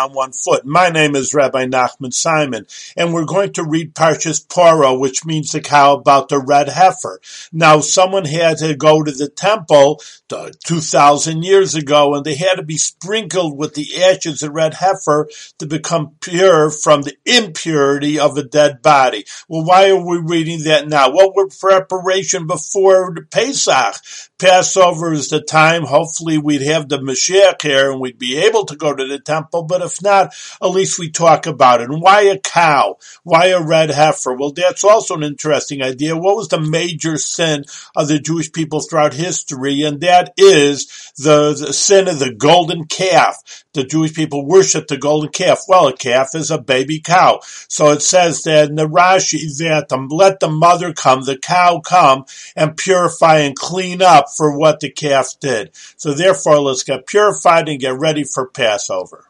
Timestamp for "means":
5.26-5.52